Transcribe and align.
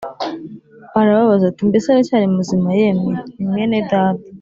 Arababaza 0.99 1.43
ati 1.47 1.61
“Mbese 1.69 1.85
aracyari 1.89 2.27
muzima? 2.37 2.67
Yemwe, 2.79 3.13
ni 3.35 3.45
mwene 3.51 3.77
data!” 3.91 4.23